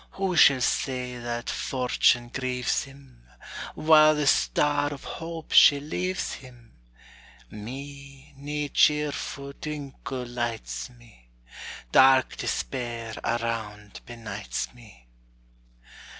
[0.13, 3.21] Who shall say that fortune grieves him,
[3.75, 6.73] While the star of hope she leaves him?
[7.51, 11.29] Me, nae cheerfu' twinkle lights me;
[11.91, 15.05] Dark despair around benights me.